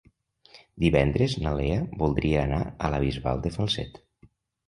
Divendres 0.83 1.33
na 1.43 1.51
Lea 1.59 1.75
voldria 1.99 2.39
anar 2.45 2.61
a 2.87 2.91
la 2.95 3.01
Bisbal 3.05 3.43
de 3.45 3.51
Falset. 3.59 4.01